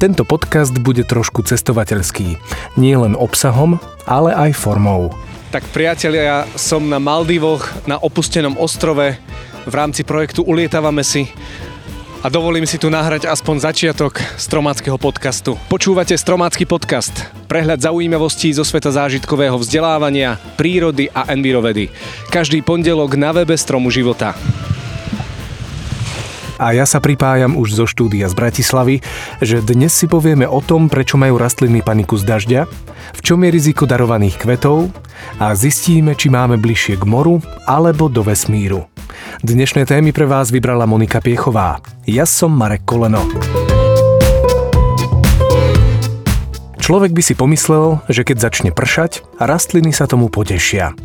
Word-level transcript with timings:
Tento 0.00 0.24
podcast 0.24 0.72
bude 0.80 1.04
trošku 1.04 1.44
cestovateľský. 1.44 2.40
Nie 2.80 2.96
len 2.96 3.12
obsahom, 3.12 3.76
ale 4.08 4.32
aj 4.32 4.56
formou. 4.56 5.12
Tak 5.52 5.68
priatelia, 5.76 6.48
som 6.56 6.88
na 6.88 6.96
Maldivoch, 6.96 7.68
na 7.84 8.00
opustenom 8.00 8.56
ostrove 8.56 9.20
v 9.68 9.74
rámci 9.76 10.00
projektu 10.00 10.40
Ulietávame 10.40 11.04
si 11.04 11.28
a 12.24 12.32
dovolím 12.32 12.64
si 12.64 12.80
tu 12.80 12.88
nahrať 12.88 13.28
aspoň 13.28 13.60
začiatok 13.60 14.16
Stromáckého 14.40 14.96
podcastu. 14.96 15.60
Počúvate 15.68 16.16
Stromácky 16.16 16.64
podcast, 16.64 17.12
prehľad 17.44 17.84
zaujímavostí 17.84 18.56
zo 18.56 18.64
sveta 18.64 18.88
zážitkového 18.96 19.60
vzdelávania, 19.60 20.40
prírody 20.56 21.12
a 21.12 21.28
envirovedy. 21.28 21.92
Každý 22.32 22.64
pondelok 22.64 23.20
na 23.20 23.36
webe 23.36 23.52
Stromu 23.52 23.92
života. 23.92 24.32
A 26.60 26.76
ja 26.76 26.84
sa 26.84 27.00
pripájam 27.00 27.56
už 27.56 27.72
zo 27.72 27.88
štúdia 27.88 28.28
z 28.28 28.36
Bratislavy, 28.36 29.00
že 29.40 29.64
dnes 29.64 29.96
si 29.96 30.04
povieme 30.04 30.44
o 30.44 30.60
tom, 30.60 30.92
prečo 30.92 31.16
majú 31.16 31.40
rastliny 31.40 31.80
paniku 31.80 32.20
z 32.20 32.28
dažďa, 32.28 32.60
v 33.16 33.20
čom 33.24 33.40
je 33.40 33.48
riziko 33.48 33.88
darovaných 33.88 34.36
kvetov 34.36 34.92
a 35.40 35.56
zistíme, 35.56 36.12
či 36.12 36.28
máme 36.28 36.60
bližšie 36.60 37.00
k 37.00 37.04
moru 37.08 37.40
alebo 37.64 38.12
do 38.12 38.20
vesmíru. 38.20 38.92
Dnešné 39.40 39.88
témy 39.88 40.12
pre 40.12 40.28
vás 40.28 40.52
vybrala 40.52 40.84
Monika 40.84 41.24
Piechová. 41.24 41.80
Ja 42.04 42.28
som 42.28 42.52
Marek 42.52 42.84
Koleno. 42.84 43.24
Človek 46.80 47.12
by 47.12 47.22
si 47.22 47.36
pomyslel, 47.36 48.00
že 48.08 48.24
keď 48.24 48.50
začne 48.50 48.70
pršať, 48.72 49.22
rastliny 49.36 49.92
sa 49.92 50.08
tomu 50.08 50.32
potešia. 50.32 50.96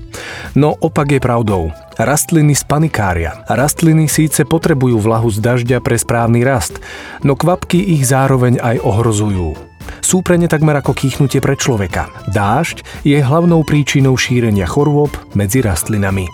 No 0.55 0.71
opak 0.71 1.11
je 1.11 1.19
pravdou. 1.19 1.75
Rastliny 1.99 2.55
spanikária. 2.55 3.43
Rastliny 3.51 4.07
síce 4.07 4.47
potrebujú 4.47 5.03
vlahu 5.03 5.27
z 5.27 5.43
dažďa 5.43 5.83
pre 5.83 5.99
správny 5.99 6.47
rast, 6.47 6.79
no 7.27 7.35
kvapky 7.35 7.77
ich 7.77 8.07
zároveň 8.07 8.57
aj 8.63 8.81
ohrozujú. 8.81 9.53
Sú 9.99 10.23
pre 10.23 10.39
ne 10.39 10.47
takmer 10.47 10.79
ako 10.79 10.95
kýchnutie 10.95 11.43
pre 11.43 11.59
človeka. 11.59 12.07
Dážď 12.31 12.81
je 13.03 13.19
hlavnou 13.19 13.61
príčinou 13.67 14.15
šírenia 14.15 14.65
chorôb 14.65 15.11
medzi 15.35 15.59
rastlinami. 15.59 16.31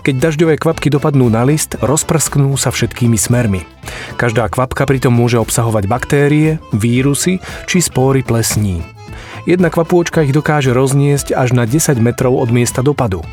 Keď 0.00 0.14
dažďové 0.16 0.56
kvapky 0.56 0.88
dopadnú 0.88 1.28
na 1.28 1.44
list, 1.44 1.76
rozprsknú 1.80 2.56
sa 2.56 2.72
všetkými 2.72 3.20
smermi. 3.20 3.62
Každá 4.16 4.48
kvapka 4.48 4.88
pritom 4.88 5.12
môže 5.12 5.36
obsahovať 5.36 5.84
baktérie, 5.88 6.56
vírusy 6.72 7.40
či 7.68 7.78
spóry 7.84 8.24
plesní. 8.24 8.99
Jedna 9.48 9.72
kvapôčka 9.72 10.20
ich 10.26 10.36
dokáže 10.36 10.76
rozniesť 10.76 11.32
až 11.32 11.56
na 11.56 11.64
10 11.64 11.96
metrov 12.00 12.36
od 12.36 12.52
miesta 12.52 12.84
dopadu. 12.84 13.24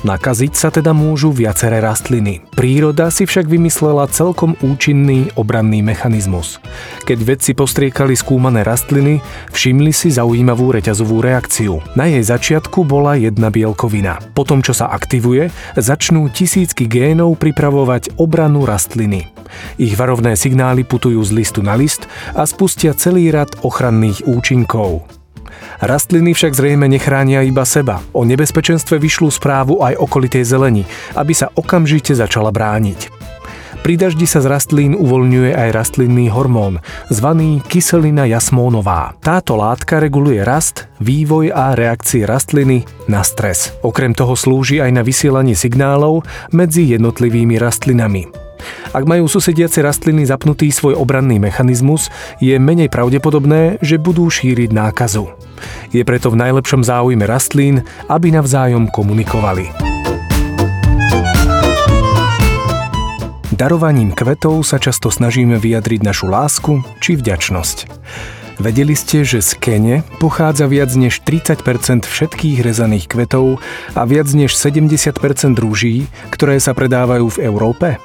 Nakaziť 0.00 0.52
sa 0.56 0.72
teda 0.72 0.96
môžu 0.96 1.28
viaceré 1.28 1.84
rastliny. 1.84 2.40
Príroda 2.56 3.12
si 3.12 3.28
však 3.28 3.44
vymyslela 3.44 4.08
celkom 4.08 4.56
účinný 4.64 5.28
obranný 5.36 5.84
mechanizmus. 5.84 6.56
Keď 7.04 7.18
vedci 7.20 7.52
postriekali 7.52 8.16
skúmané 8.16 8.64
rastliny, 8.64 9.20
všimli 9.52 9.92
si 9.92 10.08
zaujímavú 10.08 10.72
reťazovú 10.72 11.20
reakciu. 11.20 11.84
Na 11.92 12.08
jej 12.08 12.24
začiatku 12.24 12.80
bola 12.88 13.20
jedna 13.20 13.52
bielkovina. 13.52 14.24
Potom, 14.32 14.64
čo 14.64 14.72
sa 14.72 14.88
aktivuje, 14.88 15.52
začnú 15.76 16.32
tisícky 16.32 16.88
génov 16.88 17.36
pripravovať 17.36 18.16
obranu 18.16 18.64
rastliny. 18.64 19.28
Ich 19.76 20.00
varovné 20.00 20.32
signály 20.32 20.80
putujú 20.80 21.20
z 21.28 21.36
listu 21.36 21.60
na 21.60 21.76
list 21.76 22.08
a 22.32 22.48
spustia 22.48 22.96
celý 22.96 23.28
rad 23.28 23.52
ochranných 23.60 24.24
účinkov. 24.24 25.19
Rastliny 25.80 26.32
však 26.36 26.52
zrejme 26.52 26.86
nechránia 26.90 27.42
iba 27.46 27.64
seba. 27.64 28.02
O 28.12 28.26
nebezpečenstve 28.26 29.00
vyšľú 29.00 29.30
správu 29.32 29.80
aj 29.80 29.98
okolitej 29.98 30.44
zeleni, 30.44 30.84
aby 31.14 31.32
sa 31.32 31.52
okamžite 31.54 32.14
začala 32.16 32.50
brániť. 32.54 33.20
Pri 33.80 33.96
daždi 33.96 34.28
sa 34.28 34.44
z 34.44 34.50
rastlín 34.52 34.92
uvoľňuje 34.92 35.56
aj 35.56 35.68
rastlinný 35.72 36.28
hormón, 36.28 36.84
zvaný 37.08 37.64
kyselina 37.64 38.28
jasmónová. 38.28 39.16
Táto 39.24 39.56
látka 39.56 39.96
reguluje 39.96 40.44
rast, 40.44 40.92
vývoj 41.00 41.48
a 41.48 41.72
reakcie 41.72 42.28
rastliny 42.28 42.84
na 43.08 43.24
stres. 43.24 43.72
Okrem 43.80 44.12
toho 44.12 44.36
slúži 44.36 44.84
aj 44.84 45.00
na 45.00 45.00
vysielanie 45.00 45.56
signálov 45.56 46.28
medzi 46.52 46.92
jednotlivými 46.92 47.56
rastlinami. 47.56 48.39
Ak 48.90 49.04
majú 49.06 49.26
susediace 49.26 49.84
rastliny 49.84 50.26
zapnutý 50.26 50.72
svoj 50.72 50.98
obranný 50.98 51.38
mechanizmus, 51.38 52.12
je 52.38 52.56
menej 52.56 52.88
pravdepodobné, 52.92 53.78
že 53.84 54.00
budú 54.00 54.26
šíriť 54.26 54.70
nákazu. 54.72 55.30
Je 55.92 56.02
preto 56.06 56.32
v 56.32 56.40
najlepšom 56.40 56.82
záujme 56.86 57.24
rastlín, 57.28 57.84
aby 58.08 58.32
navzájom 58.32 58.88
komunikovali. 58.88 59.90
Darovaním 63.60 64.16
kvetov 64.16 64.64
sa 64.64 64.80
často 64.80 65.12
snažíme 65.12 65.60
vyjadriť 65.60 66.00
našu 66.00 66.32
lásku 66.32 66.80
či 67.04 67.20
vďačnosť. 67.20 67.78
Vedeli 68.56 68.92
ste, 68.92 69.20
že 69.20 69.44
z 69.44 69.56
Kene 69.56 69.96
pochádza 70.16 70.68
viac 70.68 70.92
než 70.92 71.24
30 71.24 71.64
všetkých 72.04 72.60
rezaných 72.60 73.08
kvetov 73.08 73.60
a 73.96 74.04
viac 74.04 74.28
než 74.32 74.52
70% 74.56 75.16
rúží, 75.56 76.08
ktoré 76.28 76.56
sa 76.56 76.76
predávajú 76.76 77.36
v 77.36 77.38
Európe? 77.44 78.00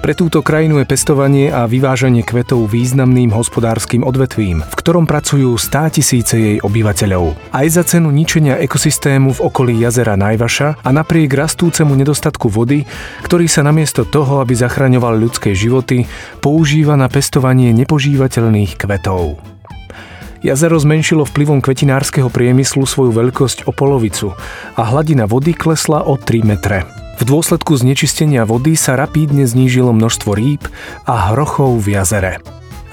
Pre 0.00 0.12
túto 0.12 0.42
krajinu 0.42 0.82
je 0.82 0.90
pestovanie 0.90 1.46
a 1.54 1.70
vyvážanie 1.70 2.26
kvetov 2.26 2.66
významným 2.66 3.30
hospodárskym 3.30 4.02
odvetvím, 4.02 4.66
v 4.66 4.74
ktorom 4.74 5.06
pracujú 5.06 5.54
100 5.54 5.94
tisíce 6.00 6.34
jej 6.34 6.56
obyvateľov. 6.58 7.54
Aj 7.54 7.66
za 7.70 7.86
cenu 7.86 8.10
ničenia 8.10 8.58
ekosystému 8.58 9.38
v 9.38 9.42
okolí 9.44 9.74
jazera 9.78 10.18
Najvaša 10.18 10.82
a 10.82 10.88
napriek 10.90 11.30
rastúcemu 11.32 11.94
nedostatku 11.94 12.50
vody, 12.50 12.82
ktorý 13.22 13.46
sa 13.46 13.62
namiesto 13.62 14.02
toho, 14.02 14.42
aby 14.42 14.58
zachraňoval 14.58 15.14
ľudské 15.14 15.54
životy, 15.54 16.10
používa 16.42 16.98
na 16.98 17.06
pestovanie 17.06 17.70
nepožívateľných 17.72 18.74
kvetov. 18.80 19.38
Jazero 20.44 20.76
zmenšilo 20.76 21.24
vplyvom 21.24 21.64
kvetinárskeho 21.64 22.28
priemyslu 22.28 22.84
svoju 22.84 23.16
veľkosť 23.16 23.64
o 23.64 23.72
polovicu 23.72 24.36
a 24.76 24.82
hladina 24.84 25.24
vody 25.24 25.56
klesla 25.56 26.04
o 26.04 26.20
3 26.20 26.44
metre. 26.44 27.03
V 27.24 27.32
dôsledku 27.32 27.72
znečistenia 27.80 28.44
vody 28.44 28.76
sa 28.76 29.00
rapídne 29.00 29.48
znížilo 29.48 29.96
množstvo 29.96 30.36
rýb 30.36 30.60
a 31.08 31.32
hrochov 31.32 31.80
v 31.80 31.96
jazere. 31.96 32.44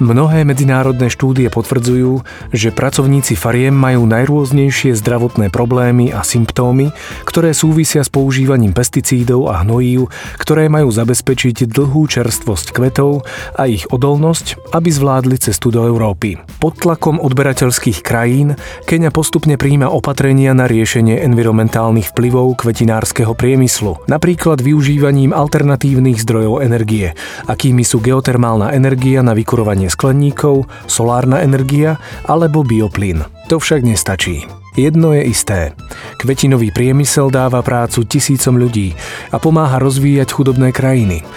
Mnohé 0.02 0.50
medzinárodné 0.50 1.14
štúdie 1.14 1.54
potvrdzujú, 1.54 2.26
že 2.50 2.74
pracovníci 2.74 3.38
fariem 3.38 3.78
majú 3.78 4.10
najrôznejšie 4.10 4.98
zdravotné 4.98 5.54
problémy 5.54 6.10
a 6.10 6.26
symptómy, 6.26 6.90
ktoré 7.22 7.54
súvisia 7.54 8.02
s 8.02 8.10
používaním 8.10 8.74
pesticídov 8.74 9.54
a 9.54 9.62
hnojív, 9.62 10.10
ktoré 10.42 10.74
majú 10.74 10.90
zabezpečiť 10.90 11.70
dlhú 11.70 12.10
čerstvosť 12.10 12.74
kvetov 12.74 13.30
a 13.54 13.70
ich 13.70 13.86
odolnosť, 13.94 14.74
aby 14.74 14.90
zvládli 14.90 15.38
cestu 15.38 15.70
do 15.70 15.86
Európy. 15.86 16.42
Pod 16.58 16.82
tlakom 16.82 17.22
odberateľských 17.22 18.02
krajín 18.02 18.58
Kenia 18.90 19.14
postupne 19.14 19.54
príjma 19.54 19.86
opatrenia 19.94 20.58
na 20.58 20.66
riešenie 20.66 21.22
environmentálnych 21.30 22.10
vplyvov 22.10 22.58
kvetinárskeho 22.58 23.38
priemyslu, 23.38 24.02
napríklad 24.10 24.66
využívaním 24.66 25.30
alternatívnych 25.30 26.18
zdrojov 26.26 26.66
energie, 26.66 27.14
akými 27.46 27.86
sú 27.86 28.02
geotermálna 28.02 28.74
energia 28.74 29.22
na 29.22 29.38
vykurovanie 29.38 29.91
skleníkov, 29.92 30.72
solárna 30.88 31.44
energia 31.44 32.00
alebo 32.24 32.64
bioplyn. 32.64 33.28
To 33.52 33.60
však 33.60 33.84
nestačí. 33.84 34.48
Jedno 34.80 35.12
je 35.12 35.28
isté. 35.28 35.76
Kvetinový 36.16 36.72
priemysel 36.72 37.28
dáva 37.28 37.60
prácu 37.60 38.08
tisícom 38.08 38.56
ľudí 38.56 38.96
a 39.28 39.36
pomáha 39.36 39.84
rozvíjať 39.84 40.32
chudobné 40.32 40.72
krajiny. 40.72 41.28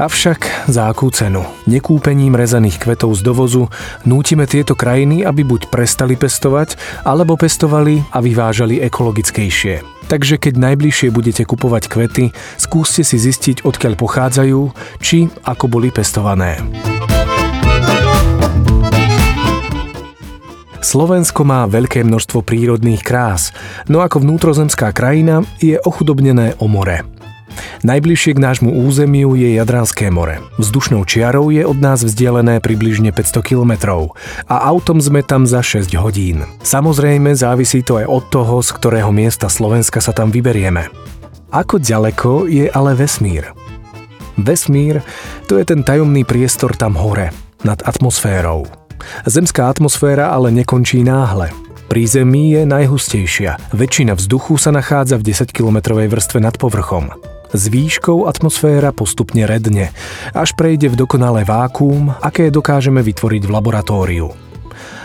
Avšak 0.00 0.72
za 0.72 0.88
akú 0.88 1.12
cenu? 1.12 1.44
Nekúpením 1.68 2.32
rezaných 2.32 2.80
kvetov 2.80 3.12
z 3.12 3.20
dovozu 3.20 3.68
nútime 4.08 4.48
tieto 4.48 4.72
krajiny, 4.72 5.28
aby 5.28 5.44
buď 5.44 5.68
prestali 5.68 6.16
pestovať, 6.16 6.80
alebo 7.04 7.36
pestovali 7.36 8.00
a 8.08 8.24
vyvážali 8.24 8.80
ekologickejšie. 8.80 10.08
Takže 10.08 10.40
keď 10.40 10.56
najbližšie 10.56 11.12
budete 11.12 11.44
kupovať 11.44 11.92
kvety, 11.92 12.32
skúste 12.56 13.04
si 13.04 13.20
zistiť, 13.20 13.60
odkiaľ 13.60 14.00
pochádzajú, 14.00 14.60
či 15.04 15.28
ako 15.44 15.68
boli 15.68 15.92
pestované. 15.92 16.56
Slovensko 20.80 21.44
má 21.44 21.68
veľké 21.68 22.00
množstvo 22.08 22.40
prírodných 22.40 23.04
krás, 23.04 23.52
no 23.84 24.00
ako 24.00 24.24
vnútrozemská 24.24 24.96
krajina 24.96 25.44
je 25.60 25.76
ochudobnené 25.76 26.56
o 26.56 26.66
more. 26.66 27.04
Najbližšie 27.84 28.36
k 28.36 28.42
nášmu 28.44 28.70
územiu 28.88 29.36
je 29.36 29.60
Jadranské 29.60 30.08
more. 30.08 30.40
Vzdušnou 30.56 31.04
čiarou 31.04 31.52
je 31.52 31.64
od 31.64 31.76
nás 31.76 32.00
vzdialené 32.00 32.64
približne 32.64 33.12
500 33.12 33.44
kilometrov 33.44 34.16
a 34.48 34.56
autom 34.68 35.00
sme 35.00 35.20
tam 35.20 35.44
za 35.44 35.60
6 35.60 35.92
hodín. 36.00 36.48
Samozrejme 36.64 37.32
závisí 37.36 37.84
to 37.84 38.00
aj 38.00 38.06
od 38.08 38.24
toho, 38.32 38.64
z 38.64 38.70
ktorého 38.76 39.10
miesta 39.12 39.52
Slovenska 39.52 40.00
sa 40.00 40.16
tam 40.16 40.32
vyberieme. 40.32 40.88
Ako 41.50 41.82
ďaleko 41.82 42.46
je 42.46 42.70
ale 42.70 42.94
vesmír? 42.94 43.52
Vesmír 44.40 45.02
to 45.50 45.58
je 45.58 45.64
ten 45.66 45.84
tajomný 45.84 46.22
priestor 46.24 46.72
tam 46.72 46.96
hore, 46.96 47.34
nad 47.66 47.82
atmosférou. 47.84 48.79
Zemská 49.26 49.68
atmosféra 49.70 50.30
ale 50.32 50.54
nekončí 50.54 51.04
náhle. 51.04 51.50
Pri 51.90 52.06
Zemi 52.06 52.54
je 52.54 52.62
najhustejšia. 52.62 53.74
Väčšina 53.74 54.14
vzduchu 54.14 54.54
sa 54.54 54.70
nachádza 54.70 55.18
v 55.18 55.34
10-kilometrovej 55.34 56.06
vrstve 56.06 56.38
nad 56.38 56.54
povrchom. 56.54 57.10
S 57.50 57.66
výškou 57.66 58.30
atmosféra 58.30 58.94
postupne 58.94 59.42
redne, 59.42 59.90
až 60.30 60.54
prejde 60.54 60.86
v 60.86 60.98
dokonalé 61.02 61.42
vákuum, 61.42 62.14
aké 62.22 62.46
dokážeme 62.54 63.02
vytvoriť 63.02 63.42
v 63.42 63.50
laboratóriu. 63.50 64.49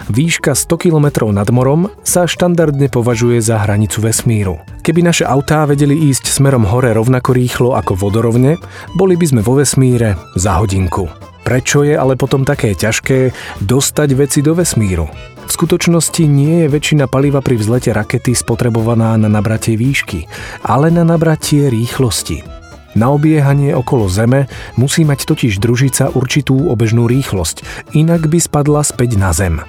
Výška 0.09 0.53
100 0.53 0.77
km 0.77 1.29
nad 1.33 1.49
morom 1.49 1.89
sa 2.05 2.29
štandardne 2.29 2.93
považuje 2.93 3.41
za 3.41 3.61
hranicu 3.65 4.05
vesmíru. 4.05 4.61
Keby 4.85 5.01
naše 5.01 5.25
autá 5.25 5.65
vedeli 5.65 5.97
ísť 6.13 6.29
smerom 6.29 6.69
hore 6.69 6.93
rovnako 6.93 7.33
rýchlo 7.33 7.69
ako 7.73 7.97
vodorovne, 7.97 8.61
boli 8.93 9.17
by 9.17 9.25
sme 9.25 9.41
vo 9.41 9.57
vesmíre 9.57 10.13
za 10.37 10.61
hodinku. 10.61 11.09
Prečo 11.45 11.85
je 11.85 11.93
ale 11.93 12.17
potom 12.17 12.41
také 12.41 12.73
ťažké 12.73 13.33
dostať 13.61 14.09
veci 14.17 14.41
do 14.41 14.57
vesmíru? 14.57 15.05
V 15.45 15.51
skutočnosti 15.53 16.25
nie 16.25 16.65
je 16.65 16.73
väčšina 16.73 17.05
paliva 17.05 17.37
pri 17.37 17.61
vzlete 17.61 17.93
rakety 17.93 18.33
spotrebovaná 18.33 19.13
na 19.13 19.29
nabratie 19.29 19.77
výšky, 19.77 20.25
ale 20.65 20.89
na 20.89 21.05
nabratie 21.05 21.69
rýchlosti. 21.69 22.64
Na 22.95 23.11
obiehanie 23.11 23.75
okolo 23.75 24.07
Zeme 24.07 24.47
musí 24.79 25.03
mať 25.03 25.27
totiž 25.27 25.59
družica 25.59 26.15
určitú 26.15 26.71
obežnú 26.71 27.11
rýchlosť, 27.11 27.91
inak 27.91 28.31
by 28.31 28.39
spadla 28.39 28.87
späť 28.87 29.19
na 29.19 29.35
Zem. 29.35 29.59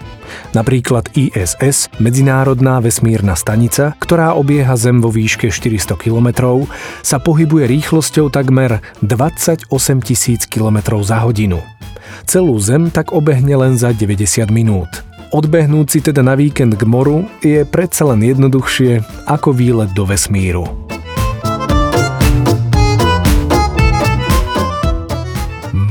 Napríklad 0.55 1.11
ISS, 1.19 1.91
Medzinárodná 1.99 2.79
vesmírna 2.79 3.35
stanica, 3.35 3.99
ktorá 3.99 4.39
obieha 4.39 4.79
Zem 4.79 5.03
vo 5.03 5.11
výške 5.11 5.51
400 5.51 5.99
km, 5.99 6.63
sa 7.03 7.19
pohybuje 7.19 7.67
rýchlosťou 7.67 8.31
takmer 8.31 8.79
28 9.03 9.67
tisíc 10.07 10.47
km 10.47 11.03
za 11.03 11.27
hodinu. 11.27 11.59
Celú 12.31 12.55
Zem 12.63 12.95
tak 12.95 13.11
obehne 13.11 13.59
len 13.59 13.75
za 13.75 13.91
90 13.91 14.55
minút. 14.55 15.03
Odbehnúť 15.35 15.87
si 15.91 15.99
teda 15.99 16.23
na 16.23 16.39
víkend 16.39 16.79
k 16.79 16.87
moru 16.87 17.27
je 17.43 17.67
predsa 17.67 18.07
len 18.07 18.23
jednoduchšie 18.23 19.27
ako 19.27 19.51
výlet 19.51 19.91
do 19.99 20.07
vesmíru. 20.07 20.86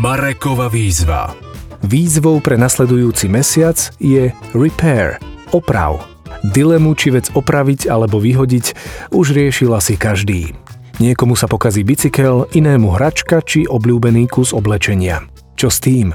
Marekova 0.05 0.69
výzva. 0.69 1.33
Výzvou 1.81 2.37
pre 2.37 2.61
nasledujúci 2.61 3.25
mesiac 3.25 3.73
je 3.97 4.29
repair, 4.53 5.17
oprav. 5.49 6.05
Dilemu, 6.45 6.93
či 6.93 7.09
vec 7.09 7.33
opraviť 7.33 7.89
alebo 7.89 8.21
vyhodiť, 8.21 8.77
už 9.09 9.33
riešil 9.33 9.73
asi 9.73 9.97
každý. 9.97 10.53
Niekomu 11.01 11.33
sa 11.33 11.49
pokazí 11.49 11.81
bicykel, 11.81 12.45
inému 12.53 12.93
hračka 12.93 13.41
či 13.41 13.65
obľúbený 13.65 14.29
kus 14.29 14.53
oblečenia. 14.53 15.25
Čo 15.57 15.73
s 15.73 15.81
tým? 15.81 16.13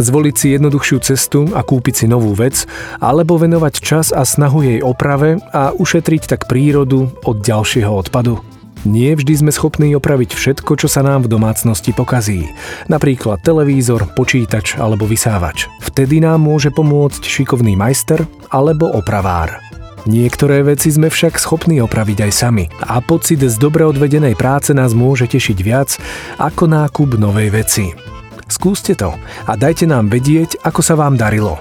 Zvoliť 0.00 0.34
si 0.40 0.56
jednoduchšiu 0.56 0.96
cestu 1.04 1.52
a 1.52 1.60
kúpiť 1.60 1.94
si 2.00 2.06
novú 2.08 2.32
vec, 2.32 2.64
alebo 2.96 3.36
venovať 3.36 3.74
čas 3.84 4.08
a 4.08 4.24
snahu 4.24 4.64
jej 4.64 4.80
oprave 4.80 5.36
a 5.52 5.76
ušetriť 5.76 6.32
tak 6.32 6.48
prírodu 6.48 7.12
od 7.28 7.44
ďalšieho 7.44 7.92
odpadu? 7.92 8.40
Nie 8.86 9.18
vždy 9.18 9.42
sme 9.42 9.50
schopní 9.50 9.98
opraviť 9.98 10.38
všetko, 10.38 10.78
čo 10.78 10.86
sa 10.86 11.02
nám 11.02 11.26
v 11.26 11.32
domácnosti 11.34 11.90
pokazí. 11.90 12.46
Napríklad 12.86 13.42
televízor, 13.42 14.06
počítač 14.14 14.78
alebo 14.78 15.02
vysávač. 15.02 15.66
Vtedy 15.82 16.22
nám 16.22 16.46
môže 16.46 16.70
pomôcť 16.70 17.26
šikovný 17.26 17.74
majster 17.74 18.22
alebo 18.54 18.86
opravár. 18.94 19.58
Niektoré 20.06 20.62
veci 20.62 20.94
sme 20.94 21.10
však 21.10 21.36
schopní 21.42 21.82
opraviť 21.82 22.30
aj 22.30 22.32
sami 22.32 22.70
a 22.86 23.02
pocit 23.02 23.42
z 23.42 23.58
dobre 23.58 23.82
odvedenej 23.82 24.38
práce 24.38 24.70
nás 24.70 24.94
môže 24.94 25.26
tešiť 25.26 25.58
viac 25.58 25.98
ako 26.38 26.70
nákup 26.70 27.18
novej 27.18 27.50
veci. 27.50 27.90
Skúste 28.46 28.94
to 28.94 29.12
a 29.44 29.52
dajte 29.58 29.90
nám 29.90 30.06
vedieť, 30.06 30.62
ako 30.64 30.80
sa 30.80 30.94
vám 30.94 31.18
darilo 31.18 31.58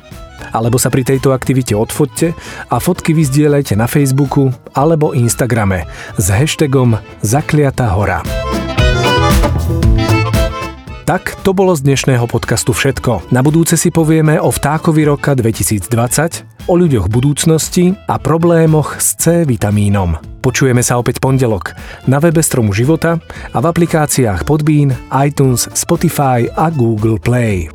alebo 0.52 0.80
sa 0.80 0.88
pri 0.92 1.04
tejto 1.08 1.34
aktivite 1.34 1.74
odfoďte 1.74 2.36
a 2.72 2.76
fotky 2.78 3.16
vyzdieľajte 3.16 3.74
na 3.76 3.88
Facebooku 3.90 4.52
alebo 4.76 5.16
Instagrame 5.16 5.88
s 6.16 6.28
hashtagom 6.30 7.00
Zakliatá 7.24 7.92
hora. 7.92 8.22
Tak 11.08 11.40
to 11.40 11.56
bolo 11.56 11.72
z 11.72 11.88
dnešného 11.88 12.28
podcastu 12.28 12.76
všetko. 12.76 13.32
Na 13.32 13.40
budúce 13.40 13.80
si 13.80 13.96
povieme 13.96 14.44
o 14.44 14.52
vtákovi 14.52 15.08
roka 15.08 15.40
2020, 15.40 15.88
o 16.68 16.74
ľuďoch 16.76 17.08
budúcnosti 17.08 17.96
a 18.12 18.20
problémoch 18.20 19.00
s 19.00 19.16
C 19.16 19.48
vitamínom. 19.48 20.20
Počujeme 20.44 20.84
sa 20.84 21.00
opäť 21.00 21.24
pondelok 21.24 21.80
na 22.12 22.20
webe 22.20 22.44
Stromu 22.44 22.76
života 22.76 23.24
a 23.56 23.58
v 23.64 23.66
aplikáciách 23.72 24.44
Podbean, 24.44 24.92
iTunes, 25.16 25.72
Spotify 25.72 26.44
a 26.60 26.68
Google 26.76 27.24
Play. 27.24 27.72